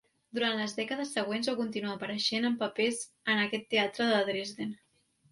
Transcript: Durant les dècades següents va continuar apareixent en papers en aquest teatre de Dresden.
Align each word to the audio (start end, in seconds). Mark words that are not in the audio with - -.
Durant 0.35 0.55
les 0.59 0.71
dècades 0.77 1.09
següents 1.17 1.49
va 1.49 1.53
continuar 1.59 1.91
apareixent 1.97 2.47
en 2.49 2.55
papers 2.61 3.01
en 3.33 3.41
aquest 3.43 3.67
teatre 3.75 4.07
de 4.13 4.23
Dresden. 4.31 4.73